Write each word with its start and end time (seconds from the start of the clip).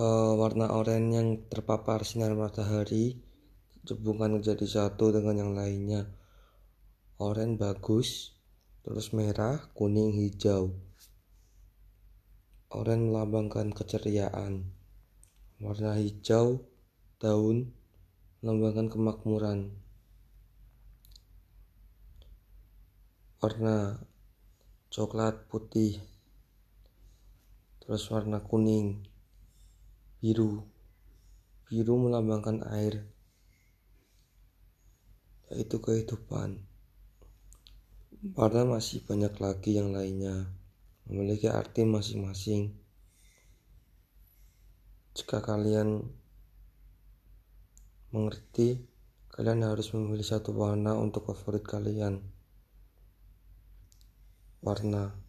uh, 0.00 0.32
warna 0.40 0.72
oranye 0.72 1.20
yang 1.20 1.28
terpapar 1.52 2.00
sinar 2.08 2.32
matahari 2.32 3.20
hubungan 3.84 4.40
menjadi 4.40 4.64
satu 4.64 5.12
dengan 5.12 5.36
yang 5.36 5.52
lainnya. 5.52 6.08
Oranye 7.20 7.60
bagus 7.60 8.32
terus 8.80 9.12
merah 9.12 9.60
kuning 9.76 10.16
hijau. 10.16 10.72
Oranye 12.72 13.12
melambangkan 13.12 13.76
keceriaan. 13.76 14.72
Warna 15.60 16.00
hijau 16.00 16.64
daun 17.20 17.76
melambangkan 18.40 18.88
kemakmuran. 18.88 19.76
Warna 23.42 23.98
coklat 24.88 25.50
putih 25.50 25.98
terus 27.82 28.06
warna 28.14 28.38
kuning 28.38 29.11
biru. 30.22 30.62
Biru 31.66 31.98
melambangkan 31.98 32.62
air. 32.70 33.02
Yaitu 35.50 35.82
kehidupan. 35.82 36.62
Warna 38.38 38.62
masih 38.78 39.02
banyak 39.02 39.34
lagi 39.42 39.74
yang 39.74 39.90
lainnya. 39.90 40.46
Memiliki 41.10 41.50
arti 41.50 41.82
masing-masing. 41.82 42.70
Jika 45.18 45.42
kalian 45.42 46.06
mengerti 48.14 48.78
kalian 49.34 49.66
harus 49.66 49.90
memilih 49.90 50.22
satu 50.22 50.54
warna 50.54 50.94
untuk 50.94 51.26
favorit 51.34 51.66
kalian. 51.66 52.22
Warna 54.62 55.21